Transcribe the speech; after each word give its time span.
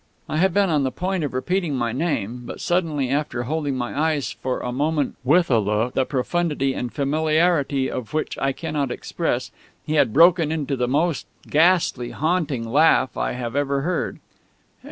I 0.27 0.37
had 0.37 0.51
been 0.51 0.71
on 0.71 0.81
the 0.81 0.89
point 0.89 1.23
of 1.23 1.31
repeating 1.31 1.75
my 1.75 1.91
name 1.91 2.41
but 2.43 2.59
suddenly, 2.59 3.11
after 3.11 3.43
holding 3.43 3.75
my 3.77 3.95
eyes 3.95 4.31
for 4.31 4.61
a 4.61 4.71
moment 4.71 5.15
with 5.23 5.51
a 5.51 5.59
look 5.59 5.93
the 5.93 6.05
profundity 6.07 6.73
and 6.73 6.91
familiarity 6.91 7.87
of 7.87 8.11
which 8.11 8.35
I 8.39 8.51
cannot 8.51 8.89
express, 8.89 9.51
he 9.85 9.93
had 9.93 10.11
broken 10.11 10.51
into 10.51 10.75
the 10.75 10.87
most 10.87 11.27
ghastly 11.47 12.09
haunting 12.09 12.67
laugh 12.67 13.15
I 13.15 13.33
have 13.33 13.55
ever 13.55 13.81
heard. 13.81 14.19